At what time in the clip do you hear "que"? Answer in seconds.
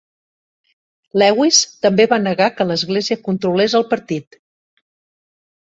2.57-2.69